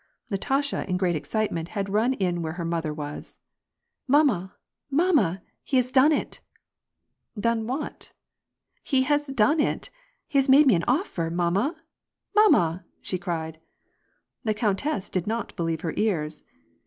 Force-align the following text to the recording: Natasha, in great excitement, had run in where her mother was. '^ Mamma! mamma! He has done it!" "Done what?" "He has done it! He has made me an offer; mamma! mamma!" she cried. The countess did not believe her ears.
Natasha, 0.31 0.83
in 0.89 0.97
great 0.97 1.15
excitement, 1.15 1.67
had 1.77 1.87
run 1.87 2.15
in 2.15 2.41
where 2.41 2.53
her 2.53 2.65
mother 2.65 2.91
was. 2.91 3.35
'^ 3.35 3.37
Mamma! 4.07 4.55
mamma! 4.89 5.43
He 5.63 5.77
has 5.77 5.91
done 5.91 6.11
it!" 6.11 6.41
"Done 7.39 7.67
what?" 7.67 8.11
"He 8.81 9.03
has 9.03 9.27
done 9.27 9.59
it! 9.59 9.91
He 10.27 10.39
has 10.39 10.49
made 10.49 10.65
me 10.65 10.73
an 10.73 10.85
offer; 10.87 11.29
mamma! 11.29 11.75
mamma!" 12.35 12.83
she 13.03 13.19
cried. 13.19 13.59
The 14.43 14.55
countess 14.55 15.07
did 15.07 15.27
not 15.27 15.55
believe 15.55 15.81
her 15.81 15.93
ears. 15.95 16.45